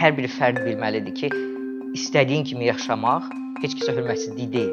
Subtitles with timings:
[0.00, 1.28] hər bir fərd bilməlidir ki,
[1.92, 3.26] istədiyin kimi yaşamaq
[3.60, 4.70] heç kəsə hörmətsizlik deyil.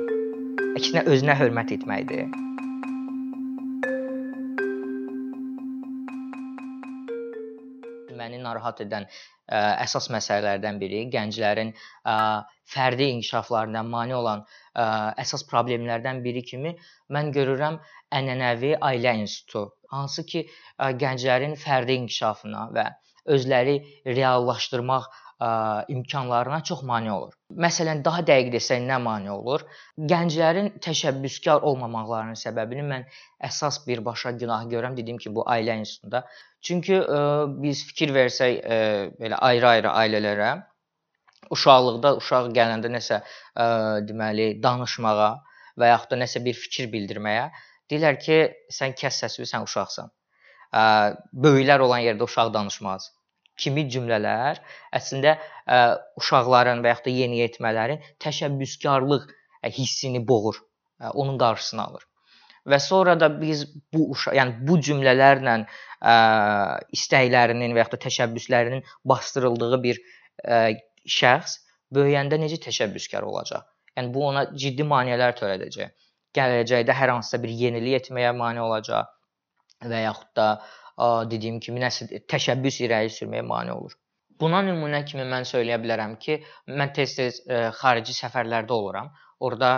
[0.79, 2.29] Əksinə özünə hörmət etməkdir.
[8.15, 12.15] Məni narahat edən ə, əsas məsələlərdən biri gənclərin ə,
[12.75, 14.85] fərdi inkişaflarına mane olan ə,
[15.25, 16.71] əsas problemlərdən biri kimi
[17.11, 17.81] mən görürəm
[18.21, 22.87] ənənəvi ailə institutu, hansı ki ə, gənclərin fərdi inkişafına və
[23.27, 25.07] özləri reallaşdırmaq
[25.41, 27.33] ə, imkanlarına çox mane olur.
[27.65, 29.65] Məsələn, daha dəqiq desək nə mane olur?
[30.11, 33.05] Gənclərin təşəbbüskar olmamaqlarının səbəbini mən
[33.49, 36.25] əsas birbaşa günah görürəm, dediyim ki, bu ailə institutunda.
[36.61, 37.21] Çünki ə,
[37.61, 38.79] biz fikir versək ə,
[39.21, 40.51] belə ayrı-ayrı ailələrə
[41.53, 43.67] uşaqlıqda uşaq gələndə nəsə ə,
[44.07, 45.31] deməli danışmağa
[45.77, 47.51] və yaxud da nəsə bir fikir bildirməyə
[47.87, 48.39] deyirlər ki,
[48.73, 50.09] sən kəs səsini, sən uşaqsan.
[50.75, 50.81] Ə,
[51.45, 53.11] böyüklər olan yerdə uşaq danışmaz
[53.57, 54.61] kimi cümlələr
[54.95, 55.79] əslində ə,
[56.21, 59.27] uşaqların və yaxud da yeniyetmələrin təşəbbüskarlıq
[59.77, 60.61] hissini boğur,
[61.01, 62.05] ə, onun qarşısını alır.
[62.67, 66.15] Və sonra da biz bu uşaq, yəni bu cümlələrlə ə,
[66.97, 70.01] istəklərinin və yaxud da təşəbbüslərinin bastırıldığı bir
[70.43, 70.61] ə,
[71.19, 71.61] şəxs
[71.95, 73.63] böyüyəndə necə təşəbbüskar olacaq?
[73.97, 75.93] Yəni bu ona ciddi maneələr törədəcək.
[76.37, 79.15] Gələcəkdə hər hansısa bir yenilik etməyə mane olacaq
[79.87, 80.49] və yaxud da
[81.31, 83.93] dediyim kimi nəsə təşəbbüs irəli sürməyə mane olur.
[84.41, 86.39] Buna nümunə kimi mən söyləyə bilərəm ki,
[86.79, 87.41] mən tez-tez
[87.79, 89.09] xarici səfərlərdə oluram.
[89.47, 89.71] Orda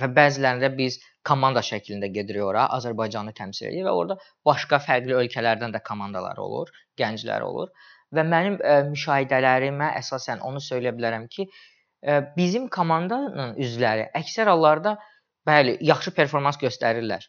[0.00, 5.74] və bəzilərində biz komanda şəklində gedirik ora, Azərbaycanı təmsil edir və orada başqa fərqli ölkələrdən
[5.74, 7.72] də komandalar olur, gənclər olur.
[8.14, 14.96] Və mənim ə, müşahidələrimə əsasən onu söyləyə bilərəm ki, ə, bizim komandanın üzvləri əksər hallarda
[15.48, 17.26] bəli, yaxşı performans göstərirlər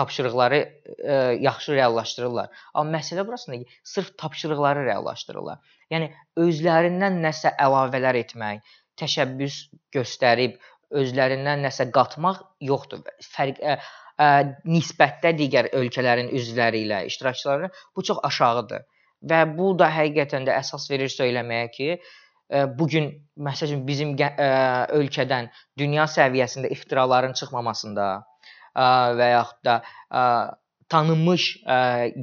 [0.00, 2.50] tapşırıqları ə, e, yaxşı reallaşdırırlar.
[2.74, 5.58] Amma məsələ burasındadır ki, sırf tapşırıqları reallaşdırırlar.
[5.92, 8.62] Yəni özlərindən nəsə əlavələr etmək,
[9.00, 9.58] təşəbbüs
[9.94, 10.56] göstərib
[10.90, 12.40] özlərindən nəsə qatmaq
[12.70, 13.04] yoxdur.
[13.34, 18.88] Fərq ə, e, ə, e, nisbətdə digər ölkələrin üzvləri ilə, iştirakçıları bu çox aşağıdır.
[19.30, 23.12] Və bu da həqiqətən də əsas verir söyləməyə ki, ə, bu gün
[23.50, 24.30] məsələn bizim ə,
[24.96, 28.08] ölkədən dünya səviyyəsində ixtiraların çıxmamasında,
[28.76, 29.76] və yaxud da
[30.90, 31.44] tanınmış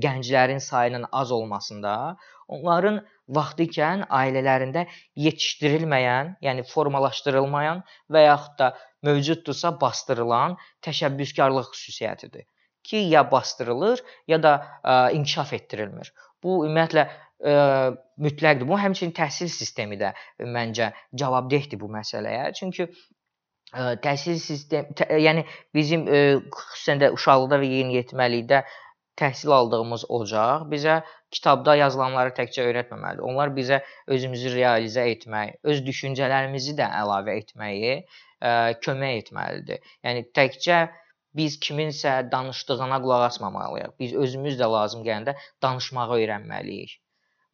[0.07, 4.85] gənclərin sayının az olmasında onların vaxtı ikən ailələrində
[5.19, 7.81] yetişdirilməyən, yəni formalaşdırılmayan
[8.11, 8.69] və yaxud da
[9.03, 10.55] mövcuddursa bastırılan
[10.87, 12.47] təşəbbüskarlıq xüsusiyyətidir
[12.87, 14.53] ki, ya bastırılır, ya da
[14.83, 16.13] ə, inkişaf etdirilmir.
[16.43, 17.55] Bu ümumiyyətlə ə,
[18.23, 18.67] mütləqdir.
[18.69, 22.53] Bu həmçinin təhsil sistemi də məncə cavabdehdir bu məsələyə.
[22.55, 22.87] Çünki
[23.75, 25.43] təhsil sistem tə, yəni
[25.75, 26.19] bizim ə,
[26.53, 28.61] xüsusən də uşaqlıqda və yeniyetməlikdə
[29.17, 31.01] təhsil aldığımız ocaq bizə
[31.33, 33.25] kitabda yazılanları təkcə öyrətməməlidir.
[33.25, 39.81] Onlar bizə özümüzü realizə etmək, öz düşüncələrimizi də əlavə etməyi ə, kömək etməlidir.
[40.05, 40.85] Yəni təkcə
[41.37, 43.97] biz kiminsə danışdığına qulaq asmamalıyıq.
[43.99, 46.97] Biz özümüz də lazım gələndə danışmağı öyrənməliyik.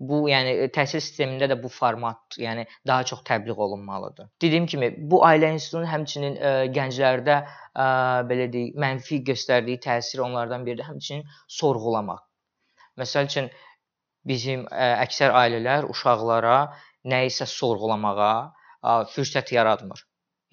[0.10, 4.30] Bu, yəni təhsil sistemində də bu format, yəni daha çox təbliğ olunmalıdır.
[4.42, 7.88] Dediyim kimi, bu ailə institutunun həmçinin ə, gənclərdə ə,
[8.30, 11.24] belə deyək, mənfi göstərdiyi təsir onlardan biri də həmçinin
[11.60, 12.24] sorğulamaq.
[13.00, 13.50] Məsəl üçün
[14.28, 16.60] bizim ə, əksər ailələr uşaqlara
[17.14, 20.04] nə isə sorğulamağa ə, fürsət yaratmır.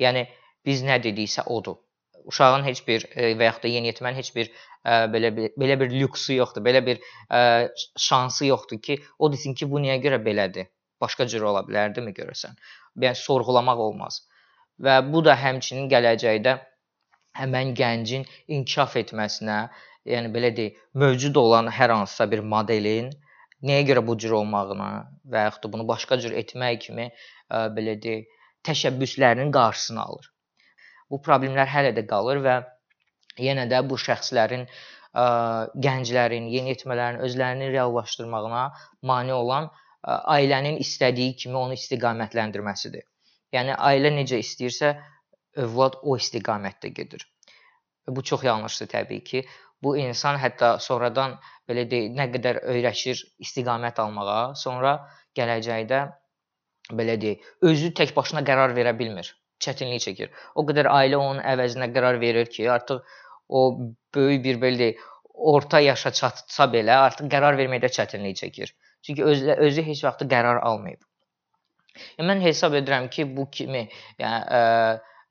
[0.01, 0.27] Yəni
[0.67, 1.81] biz nə dediksə odur
[2.25, 4.53] uşağın heç bir e, və yaxud da yeniyetmənin heç bir ə,
[4.85, 9.31] e, belə bir belə bir lüksu yoxdur, belə bir ə, e, şansı yoxdur ki, o
[9.33, 10.71] desin ki, bu niyə görə belədir?
[11.01, 12.59] Başqa cür ola bilərdimi görəsən?
[13.05, 14.21] Yəni sorğulamaq olmaz.
[14.81, 16.57] Və bu da həmçinin gələcəkdə
[17.41, 19.61] həmən gəncin inkişaf etməsinə,
[20.09, 23.13] yəni belə deyək, mövcud olan hər hansısa bir modelin
[23.69, 24.91] nəyə görə bu cür olmağına
[25.33, 28.29] və yaxud da bunu başqa cür etmək kimi ə, belə deyək,
[28.69, 30.31] təşəbbüslərinin qarşısını alır
[31.11, 32.57] bu problemlər hələ də qalır və
[33.43, 35.25] yenə də bu şəxslərin ə,
[35.87, 38.65] gənclərin, yeniyetmələrin özlərini reallaşdırmağına
[39.11, 43.07] mane olan ə, ailənin istədiyi kimi onu istiqamətləndirməsidir.
[43.55, 44.95] Yəni ailə necə istəyirsə,
[45.59, 47.27] övlad o istiqamətdə gedir.
[48.07, 49.43] Bu çox yanlışdır təbii ki.
[49.83, 51.39] Bu insan hətta sonradan
[51.69, 54.95] belə deyək, nə qədər öyrəşir istiqamət almağa, sonra
[55.39, 56.01] gələcəkdə
[56.95, 59.33] belə deyək, özü tək başına qərar verə bilmir
[59.67, 60.31] çətinlik çəkir.
[60.55, 63.03] O qədər ailə onun əvəzinə qərar verir ki, artıq
[63.49, 63.61] o
[64.15, 65.05] böyük bir belə deyək,
[65.55, 68.75] orta yaşa çatsa belə artıq qərar verməkdə çətinlik çəkir.
[69.03, 71.03] Çünki özü, özü heç vaxt qərar almayıb.
[72.19, 73.87] Yəni mən hesab edirəm ki, bu kimi
[74.21, 74.61] yəni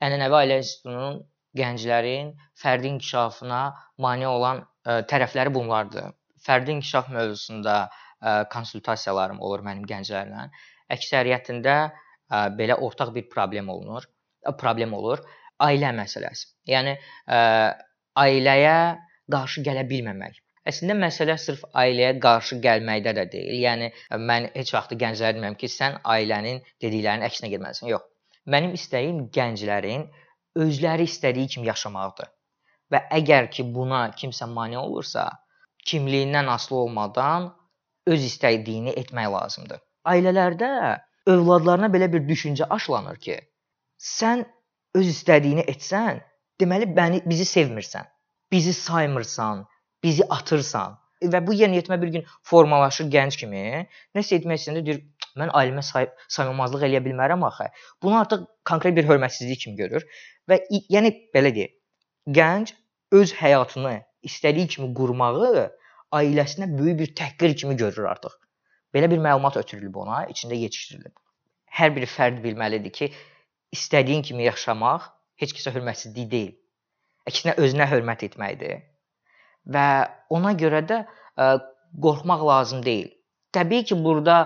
[0.05, 1.21] ənənəvi ailə institutunun
[1.57, 3.61] gənclərin fərdi inkişafına
[4.05, 6.11] mane olan ə, tərəfləri bunlardır.
[6.45, 10.49] Fərdi inkişaf mövzusunda ə, konsultasiyalarım olur mənim gənclərlə.
[10.95, 11.89] əksəriyyətində ə,
[12.59, 14.07] belə ortaq bir problem olunur.
[14.59, 15.24] Problem olur.
[15.59, 16.53] Ailə məsələsi.
[16.71, 17.39] Yəni ə,
[18.19, 18.77] ailəyə
[19.31, 20.39] qarşı gələ bilməmək.
[20.69, 23.57] Əslində məsələ sırf ailəyə qarşı gəlməkdə də deyil.
[23.63, 23.89] Yəni
[24.30, 27.89] mən heç vaxt gənclərə demirəm ki, sən ailənin dediklərinin əksinə getməlisən.
[27.91, 28.06] Yox.
[28.50, 30.07] Mənim istəyim gənclərin
[30.59, 32.30] özləri istədiyi kimi yaşamaqdır.
[32.94, 35.27] Və əgər ki buna kimsə mane olursa,
[35.89, 37.51] kimliyindən asılı olmadan
[38.09, 39.83] öz istədiyini etmək lazımdır.
[40.09, 40.71] Ailələrdə
[41.30, 43.38] övladlarına belə bir düşüncə aşılanır ki,
[44.00, 44.46] sən
[44.98, 46.24] öz istədiyini etsən,
[46.62, 48.07] deməli məni bizi sevmirsən.
[48.51, 49.66] Bizi saymırsan,
[50.04, 50.98] bizi atırsan.
[51.22, 53.63] Və bu yeniyetmə bir gün formalaşır gənc kimi.
[54.16, 55.01] Nəsə etmək istəyəndə deyir,
[55.38, 57.68] mən ailəmə say saymamazlıq eləyə bilmərəm axı.
[58.04, 60.06] Bunu artıq konkret bir hörmətsizlik kimi görür
[60.50, 60.62] və
[60.96, 61.75] yəni belə deyək,
[62.40, 62.74] gənc
[63.19, 63.98] öz həyatını
[64.30, 65.68] istədiyi kimi qurmağı
[66.16, 68.34] ailəsinə böyük bir təhqir kimi görür artıq.
[68.96, 71.13] Belə bir məlumat ötürülüb ona, içində yetişdirilib.
[71.80, 73.12] Hər bir fərd bilməlidir ki,
[73.75, 75.10] istədiyin kimi yaşamaq
[75.42, 76.54] heç kəsə hörmətsizlik deyil.
[77.30, 78.81] Əksinə özünə hörmət etməkdir.
[79.74, 79.88] Və
[80.33, 81.50] ona görə də ə,
[82.06, 83.12] qorxmaq lazım deyil.
[83.56, 84.38] Təbii ki, burada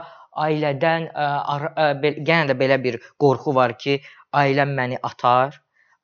[0.45, 3.99] ailədən ə, ə, yenə də belə bir qorxu var ki,
[4.43, 5.59] ailəm məni atar,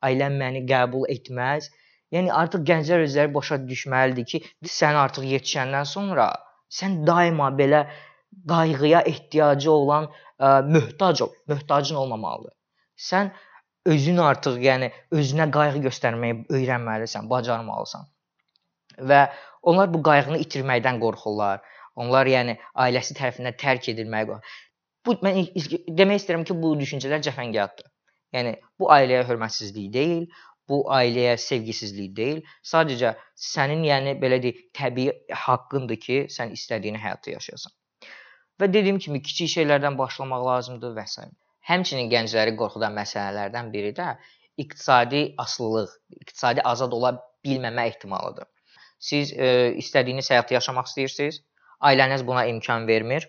[0.06, 1.70] ailəm məni qəbul etməz.
[2.14, 4.42] Yəni artıq gənclər özləri başa düşməlidir ki,
[4.78, 6.30] sən artıq yetişəndən sonra
[6.80, 7.84] sən daima belə
[8.50, 12.54] qayğıya ehtiyacı olan ə, möhtac ol, möhtacın olmamalıdır.
[13.00, 13.30] Sən
[13.88, 18.08] özün artıq, yəni özünə qayğı göstərməyi öyrənməlisən, bacarmalısan.
[19.10, 19.20] Və
[19.62, 21.62] onlar bu qayğını itirməkdən qorxurlar.
[22.00, 24.58] Onlar yəni ailəsi tərəfindən tərk edilməyə qorxur.
[25.06, 25.40] Bu mən
[25.96, 27.88] demək istəyirəm ki, bu düşüncələr cəfəngiyatdır.
[28.36, 30.26] Yəni bu ailəyə hörmətsizlik deyil,
[30.68, 32.42] bu ailəyə sevgisizlik deyil.
[32.72, 33.14] Sadəcə
[33.50, 35.14] sənin yəni belə deyək, təbii
[35.44, 37.74] haqqındır ki, sən istədiyin həyatı yaşayasan.
[38.60, 41.24] Və dediyim kimi kiçik şeylərdən başlamaq lazımdır və s.
[41.70, 44.14] Həmçinin gəncləri qorxudan məsələlərdən biri də
[44.60, 47.14] iqtisadi asılılıq, iqtisadi azad ola
[47.46, 48.48] bilməmə ehtimalıdır.
[49.00, 51.40] Siz e, istədiyiniz həyatı yaşamaq istəyirsiniz,
[51.80, 53.26] ailəniz buna imkan vermir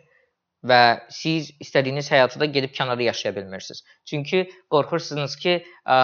[0.67, 3.83] və siz istədiyiniz həyatı da gedib kənarda yaşaya bilmirsiniz.
[4.09, 5.55] Çünki qorxursunuz ki,
[5.85, 5.97] ə,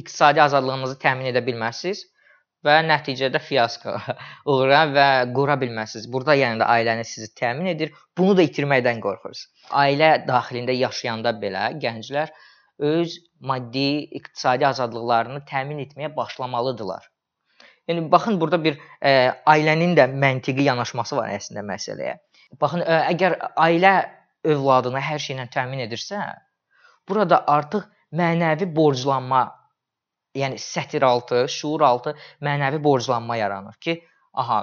[0.00, 2.04] iqtisadi azadlığınızı təmin edə bilmərsiniz
[2.64, 3.94] və nəticədə fiasko
[4.54, 5.06] uğrar və
[5.36, 6.08] qura bilməzsiniz.
[6.12, 7.92] Burada yəni də ailəniz sizi təmin edir.
[8.18, 9.68] Bunu da itirməkdən qorxursunuz.
[9.84, 12.32] Ailə daxilində yaşayanda belə gənclər
[12.84, 13.88] öz maddi,
[14.18, 17.10] iqtisadi azadlıqlarını təmin etməyə başlamalıdırlar.
[17.88, 19.10] Yəni baxın burada bir ə, e,
[19.52, 22.14] ailənin də məntiqi yanaşması var əslində məsələyə.
[22.60, 23.92] Baxın, ə, e, əgər ailə
[24.54, 26.22] övladını hər şeylə təmin edirsə,
[27.08, 27.84] burada artıq
[28.16, 29.44] mənəvi borclanma
[30.34, 34.00] yəni sətir altı, şuur altı mənəvi borclanma yaranır ki,
[34.34, 34.62] aha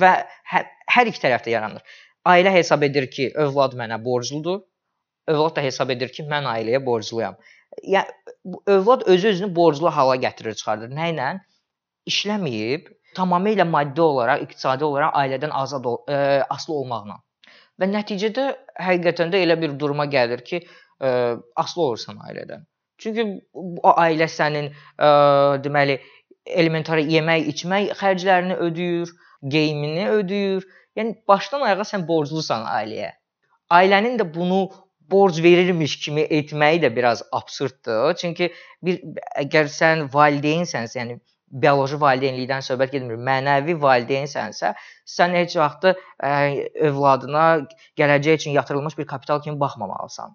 [0.00, 0.12] və
[0.52, 1.84] hər, hər iki tərəfdə yaranır.
[2.26, 4.64] Ailə hesab edir ki, övlad mənə borcludur.
[5.30, 7.36] Övlad da hesab edir ki, mən ailəyə borcluyam.
[7.82, 10.92] Yəni övlad özü-özünü borclu hala gətirir, çıxardır.
[10.94, 11.28] Nə ilə?
[12.10, 17.18] İşləməyib, tamamilə maddi olaraq, iqtisadi olaraq ailədən azad ol, ə, e, asılı olmaqla.
[17.80, 18.46] Və nəticədə
[18.86, 21.10] həqiqətən də elə bir duruma gəlir ki, ə, e,
[21.62, 22.66] asılı olursan ailədən.
[22.98, 25.10] Çünki o ailə sənin ə,
[25.64, 25.98] deməli
[26.46, 29.12] elementar yemək, içmək xərclərini ödəyir,
[29.42, 30.66] geyimini ödəyir.
[30.96, 33.12] Yəni başdan ayağa sən borclusan ailəyə.
[33.76, 34.66] Ailənin də bunu
[35.10, 38.14] borc verirmiş kimi etməyi də biraz absurddur.
[38.18, 38.52] Çünki
[38.86, 39.02] bir
[39.42, 41.18] əgər sən valideynsənsə, yəni
[41.62, 44.72] bioloji valideynlikdən söhbət getmir, mənəvi valideynsənsə,
[45.16, 45.92] sən heç vaxt
[46.88, 47.44] övladına
[48.00, 50.34] gələcək üçün yatırılmış bir kapital kimi baxmamalısan.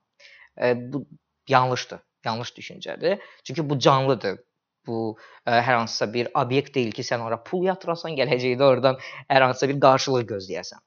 [0.93, 1.05] Bu
[1.49, 3.19] yanlışdır yanlış düşüncədir.
[3.43, 4.39] Çünki bu canlıdır.
[4.87, 8.97] Bu ə, e, hər hansısa bir obyekt deyil ki, sən ora pul yatırasan, gələcəkdə oradan
[9.29, 10.81] hər hansısa bir qarşılıq gözləyəsən.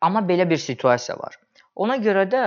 [0.00, 1.38] Amma belə bir situasiya var.
[1.76, 2.44] Ona görə də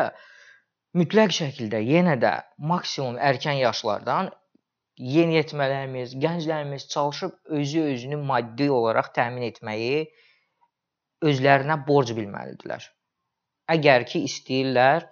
[1.00, 4.30] mütləq şəkildə yenə də maksimum erkən yaşlardan
[5.02, 10.04] yeniyetmələrimiz, gənclərimiz çalışıb özü özünü maddi olaraq təmin etməyi
[11.26, 12.86] özlərinə borc bilməlidirlər.
[13.74, 15.08] Əgər ki istəyirlər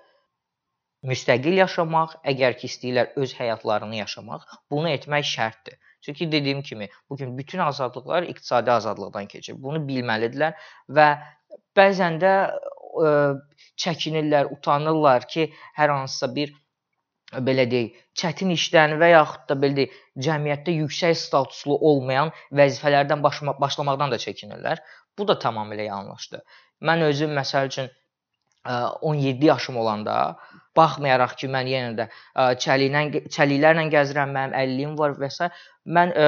[1.10, 5.80] müstəqil yaşamaq, əgər ki istəyirlər öz həyatlarını yaşamaq, bunu etmək şərtdir.
[6.06, 9.58] Çünki dediyim kimi, bu gün bütün azadlıqlar iqtisadi azadlıqdan keçir.
[9.58, 10.58] Bunu bilməlidirlər
[10.90, 11.08] və
[11.78, 12.54] bəzən də ə,
[13.06, 13.12] e,
[13.84, 16.54] çəkinirlər, utanırlar ki, hər hansısa bir
[17.50, 24.12] belə deyək, çətin işdən və yaxud da belə deyək, cəmiyyətdə yüksək statuslu olmayan vəzifələrdən başlamaqdan
[24.12, 24.82] da çəkinirlər.
[25.18, 26.42] Bu da tamamilə yanlışdır.
[26.82, 27.90] Mən özüm məsəl üçün
[28.66, 30.38] 17 yaşım olanda
[30.78, 32.06] baxmayaraq ki, mən yenə də
[32.64, 35.50] çəliklə çəliklərlə gəzirəm, mənim 50-yim var və s.
[35.86, 36.28] mən ə,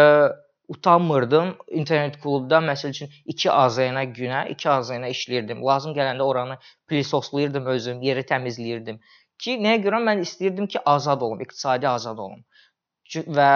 [0.67, 1.55] utanmırdım.
[1.67, 5.61] İnternet klubda məsəl üçün 2 azayana günə, 2 azayana işləyirdim.
[5.65, 8.99] Lazım gələndə oranı plisoslayırdım özüm, yeri təmizləyirdim.
[9.43, 12.43] Ki nəyə görə mən istəyirdim ki, azad olum, iqtisadi azad olum.
[13.37, 13.49] Və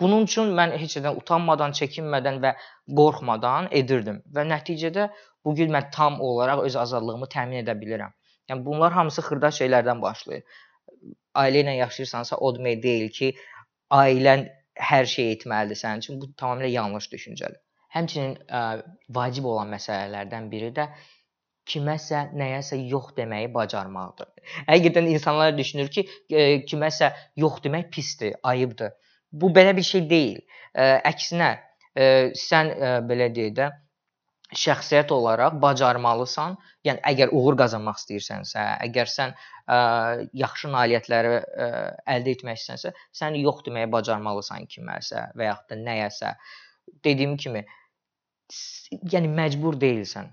[0.00, 2.54] bunun üçün mən heç nədən utanmadan, çəkinmədən və
[3.00, 4.22] qorxmadan edirdim.
[4.34, 5.10] Və nəticədə
[5.44, 8.14] bu gün mən tam olaraq öz azadlığımı təmin edə bilirəm.
[8.52, 10.42] Yəni bunlar hamısı xırda şeylərdən başlayır.
[11.42, 13.32] Ailə ilə yaşayırsansa o demək deyil ki,
[13.96, 14.46] ailən
[14.90, 16.20] hər şey etməlidir sənin üçün.
[16.20, 17.60] Bu tamamilə yanlış düşüncədir.
[17.96, 18.62] Həmçinin ə,
[19.16, 20.88] vacib olan məsələlərdən biri də
[21.72, 24.30] kiməsə, nəyəsə yox deməyi bacarmaqdır.
[24.68, 27.12] Həqiqətən insanlar düşünür ki, ə, kiməsə
[27.44, 28.96] yox demək pisdir, ayıbdır.
[29.32, 30.40] Bu belə bir şey deyil.
[30.72, 31.52] Ə, əksinə,
[31.96, 32.08] ə,
[32.46, 33.70] sən ə, belə deyək də
[34.58, 36.56] şəxsiyyət olaraq bacarmalısan.
[36.86, 39.78] Yəni əgər uğur qazanmaq istəyirsənsə, əgər sən ə,
[40.42, 41.68] yaxşı nailiyyətləri ə,
[42.16, 46.34] əldə etmək istəyirsənsə, sən yox deməyə bacarmalısan kiməsə və yaxud da nəyəsə.
[47.06, 47.64] Dediyim kimi,
[49.14, 50.32] yəni məcbur deyilsən.